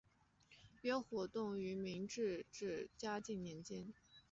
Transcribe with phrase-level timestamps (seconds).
[0.81, 3.93] 约活动于明弘治至嘉靖年间。